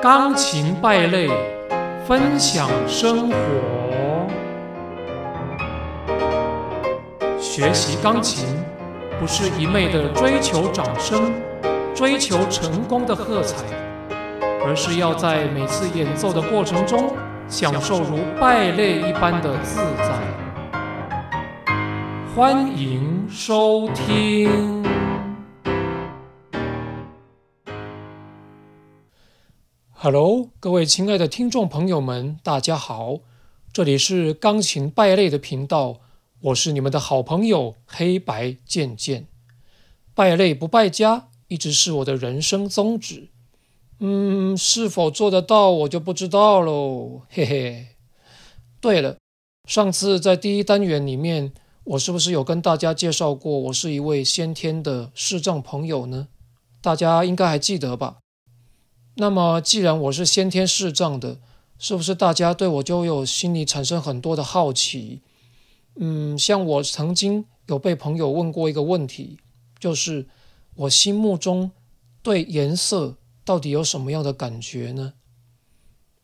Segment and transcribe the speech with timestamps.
[0.00, 1.28] 钢琴败类，
[2.06, 3.36] 分享生活。
[7.40, 8.46] 学习钢琴
[9.18, 11.32] 不是一昧的追求掌声、
[11.96, 13.56] 追求成功的喝彩，
[14.64, 17.12] 而是要在每次演奏的过程中，
[17.48, 20.12] 享受如败类一般的自在。
[22.36, 24.77] 欢迎收听。
[30.00, 33.18] Hello，各位亲爱的听众朋友们，大家好，
[33.72, 35.98] 这里是钢琴败类的频道，
[36.40, 39.26] 我是你们的好朋友黑白渐渐。
[40.14, 43.30] 败类不败家，一直是我的人生宗旨。
[43.98, 47.86] 嗯，是否做得到，我就不知道喽，嘿嘿。
[48.80, 49.16] 对了，
[49.68, 51.52] 上次在第一单元里面，
[51.82, 56.28] 我是不是有跟大家介绍过，我是一位先天的视障朋友呢？
[56.80, 58.18] 大家应该还记得吧？
[59.20, 61.40] 那么，既然我是先天视障的，
[61.76, 65.22] 是不是大家对我就有心里产生很多的好奇？
[65.96, 69.38] 嗯，像我曾经有被朋友问过一个问题，
[69.80, 70.28] 就是
[70.76, 71.72] 我心目中
[72.22, 75.14] 对颜色到底有什么样的感觉呢？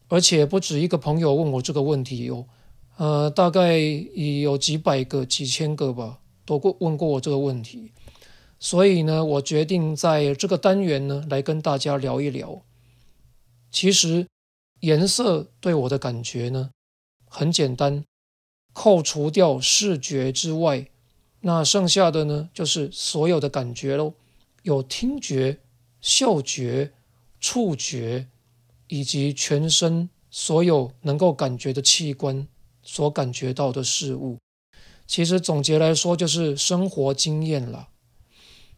[0.06, 2.46] 而且不止一个朋友问我这个问题哦，
[2.98, 7.90] 呃，大概有几百个、几千个吧，都过问过我这个问题。
[8.60, 12.62] 所以呢，我决定在这个单元呢，来跟大家聊一聊。
[13.74, 14.28] 其实
[14.82, 16.70] 颜色对我的感觉呢，
[17.26, 18.04] 很简单，
[18.72, 20.88] 扣除掉视觉之外，
[21.40, 24.14] 那剩下的呢就是所有的感觉喽，
[24.62, 25.58] 有听觉、
[26.00, 26.92] 嗅觉、
[27.40, 28.28] 触觉，
[28.86, 32.46] 以及全身所有能够感觉的器官
[32.84, 34.38] 所感觉到的事物。
[35.04, 37.88] 其实总结来说，就是生活经验了。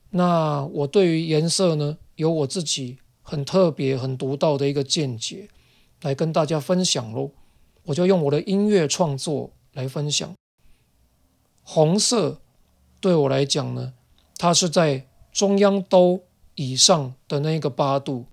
[0.09, 2.97] 那我对于颜色呢，有我自己。
[3.29, 5.49] 很特别、很独到的一个见解，
[6.03, 7.33] 来跟大家分享喽。
[7.87, 10.33] 我就用我的音乐创作来分享。
[11.65, 12.41] 红色
[13.01, 13.95] 对我来讲呢，
[14.37, 16.21] 它是在中央兜
[16.55, 18.27] 以上的那个八度，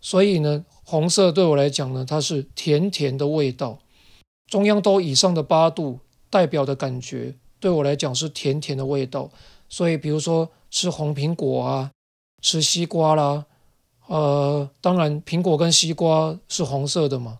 [0.00, 3.80] 所以呢，红色对我来讲呢，它是甜甜的味道。
[4.46, 5.98] 中央兜以上的八度
[6.30, 9.30] 代表的感觉，对我来讲是甜甜的味道。
[9.68, 11.90] 所以，比如说吃红苹果啊，
[12.40, 13.46] 吃西瓜啦。
[14.10, 17.38] 呃，当然，苹果跟西瓜是红色的嘛，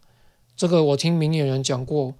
[0.54, 2.14] 这个我听明眼人讲过。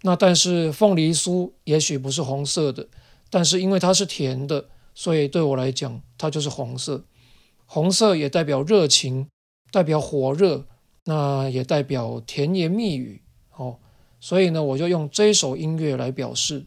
[0.00, 2.88] 那但是凤梨酥也许不是红色的，
[3.28, 7.04] 但是因为它是甜的，所以对我来讲它就是红色。
[7.66, 9.28] 红色也代表热情，
[9.70, 10.64] 代表火热，
[11.04, 13.20] 那也代表甜言蜜语。
[13.54, 13.76] 哦，
[14.18, 16.64] 所以呢，我就用这首音乐来表示。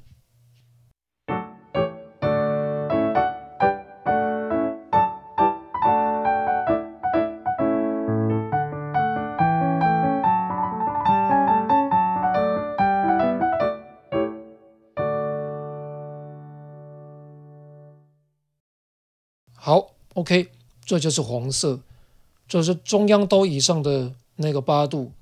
[19.65, 20.49] 好，OK，
[20.83, 21.79] 这就是红色，
[22.49, 25.13] 这是中央兜以上的那个八度。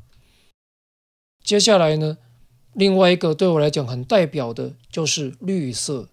[1.44, 2.18] 接下来呢，
[2.74, 6.09] 另外一个对我来讲很代表的就是绿色。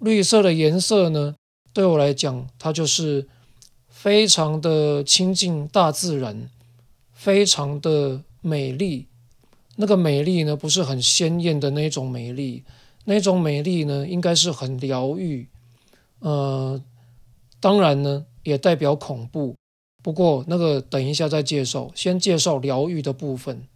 [0.00, 1.36] 绿色的颜色呢，
[1.72, 3.28] 对我来讲，它就是
[3.88, 6.50] 非常的亲近大自然，
[7.12, 9.06] 非常的美丽。
[9.76, 12.64] 那个美丽呢，不是很鲜艳的那种美丽，
[13.04, 15.46] 那种美丽呢，应该是很疗愈，
[16.18, 16.82] 呃。
[17.66, 19.56] 当然呢，也代表恐怖。
[20.00, 23.66] 不过那个等一下再介绍，先介绍疗愈的部分。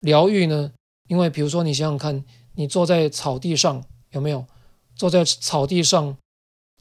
[0.00, 0.72] 疗愈呢，
[1.08, 2.24] 因为比如说你想想看，
[2.54, 4.46] 你坐在草地上有没有？
[4.96, 6.16] 坐在草地上，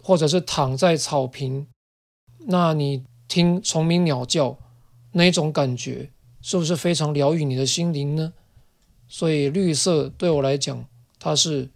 [0.02, 1.68] 或者是躺在草坪，
[2.46, 4.58] 那你听虫鸣鸟叫，
[5.12, 8.32] 那种感觉是不是非常疗愈你的心灵呢？
[9.10, 10.86] 所以绿色对我来讲，
[11.20, 11.70] 它是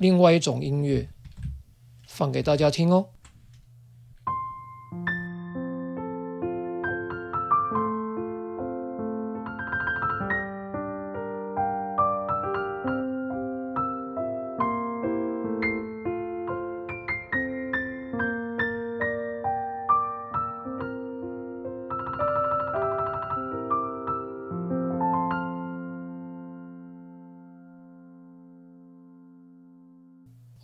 [0.00, 1.08] 另外一种音乐，
[2.08, 3.06] 放给大家听哦。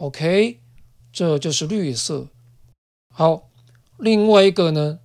[0.05, 0.61] OK，
[1.11, 2.29] 这就是绿色。
[3.09, 3.49] 好，
[3.97, 4.99] 另外一个呢，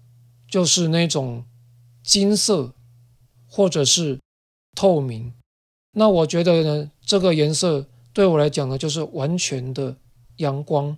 [0.50, 1.46] 就是那种
[2.04, 2.74] 金色
[3.48, 4.20] 或者是
[4.76, 5.34] 透明。
[5.94, 9.96] 那我觉得呢，这个颜色对我来讲呢，就是完全的
[10.36, 10.98] 阳光，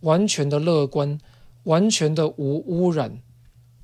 [0.00, 1.16] 完全的乐观，
[1.62, 3.22] 完全的无污染。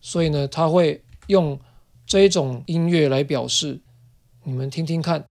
[0.01, 1.57] 所以呢，它会用
[2.05, 3.81] 这种音乐来表示，
[4.43, 5.25] 你们听听看。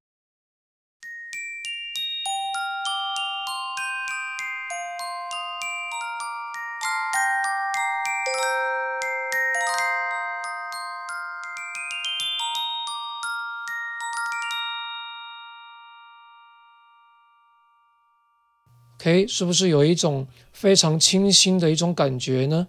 [19.01, 22.67] OK，是不是有一种非常清新的一种感觉呢？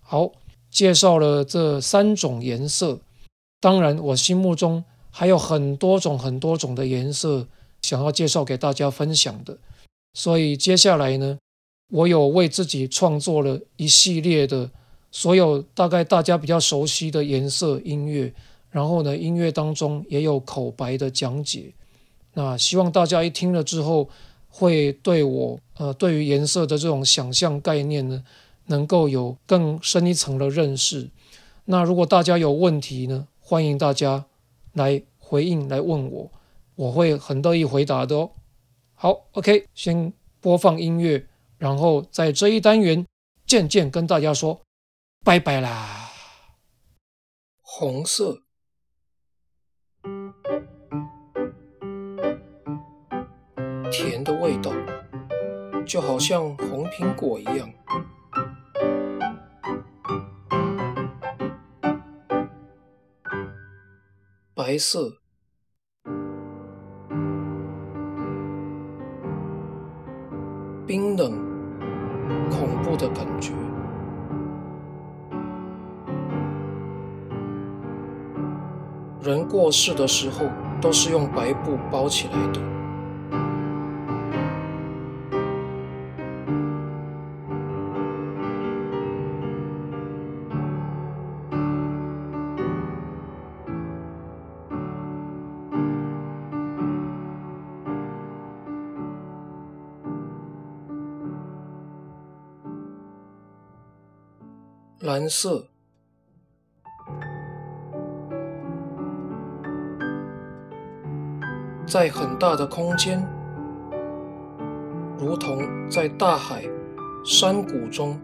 [0.00, 0.32] 好，
[0.72, 2.98] 介绍了这三种颜色，
[3.60, 7.46] 当然我心目中还有很多种、很多种的颜色
[7.82, 9.56] 想要介绍给大家分享的。
[10.14, 11.38] 所以接下来呢，
[11.92, 14.68] 我有为自己创作了一系列的
[15.12, 18.34] 所有大概大家比较熟悉的颜色音乐，
[18.70, 21.72] 然后呢，音乐当中也有口白的讲解。
[22.34, 24.10] 那希望大家一听了之后。
[24.54, 28.22] 会对我呃，对于颜色的这种想象概念呢，
[28.66, 31.08] 能够有更深一层的认识。
[31.64, 34.26] 那如果大家有问题呢，欢迎大家
[34.74, 36.30] 来回应来问我，
[36.74, 38.30] 我会很乐意回答的哦。
[38.94, 41.26] 好，OK，先播放音乐，
[41.56, 43.06] 然后在这一单元
[43.46, 44.60] 渐渐跟大家说
[45.24, 46.10] 拜拜啦。
[47.62, 48.42] 红色。
[55.92, 57.68] 就好像红苹果一样。
[64.54, 65.18] 白色，
[70.86, 71.32] 冰冷、
[72.48, 73.52] 恐怖的感觉。
[79.20, 80.46] 人过世的时候，
[80.80, 82.81] 都是用白布包起来的。
[105.02, 105.66] 蓝色，
[111.84, 113.20] 在很大的空间，
[115.18, 115.58] 如同
[115.90, 116.62] 在大海、
[117.24, 118.16] 山谷中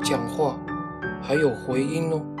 [0.00, 0.56] 讲话，
[1.20, 2.37] 还有回音哦。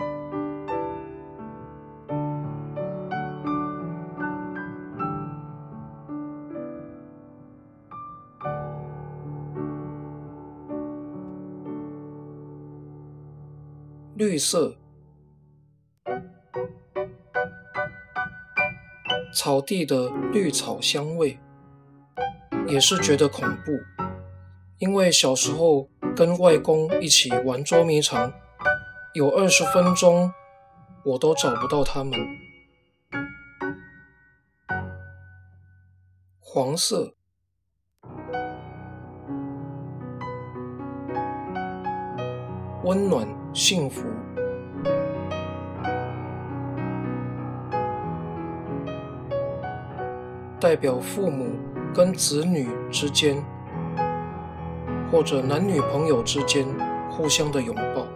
[14.38, 14.76] 色，
[19.34, 21.38] 草地的绿草香味，
[22.66, 23.72] 也是觉得恐怖，
[24.78, 28.32] 因为小时候跟外公一起玩捉迷藏，
[29.14, 30.32] 有二十分钟
[31.04, 32.18] 我都找不到他们。
[36.40, 37.14] 黄色。
[42.84, 44.06] 温暖、幸福，
[50.60, 51.56] 代表父母
[51.92, 53.44] 跟子女之间，
[55.10, 56.64] 或者男女朋友之间
[57.10, 58.06] 互相的拥抱。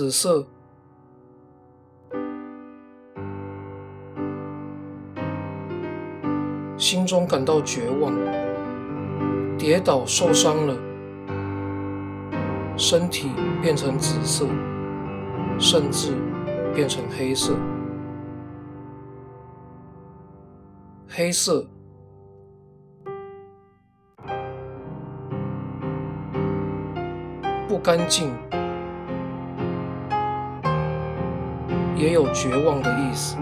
[0.00, 0.46] 紫色，
[6.78, 8.14] 心中感到绝望，
[9.58, 10.74] 跌倒受伤了，
[12.78, 13.28] 身体
[13.60, 14.46] 变成紫色，
[15.58, 16.14] 甚至
[16.74, 17.54] 变成黑色。
[21.10, 21.68] 黑色，
[27.68, 28.32] 不干净。
[32.00, 33.36] 也有绝望的意思。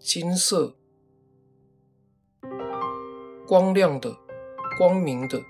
[0.00, 0.74] 金色，
[3.46, 4.16] 光亮的，
[4.76, 5.40] 光明的，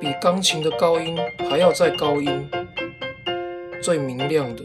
[0.00, 1.18] 比钢琴的高音
[1.50, 2.48] 还要再高音。
[3.82, 4.62] 最明亮的。